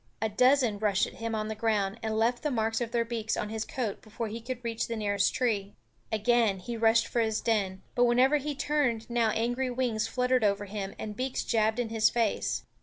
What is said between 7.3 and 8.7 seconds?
den, but wherever he